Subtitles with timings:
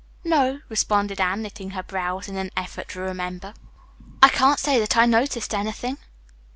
[0.23, 3.53] "No," responded Anne, knitting her brows in an effort to remember.
[4.23, 5.99] "I can't say that I noticed anything."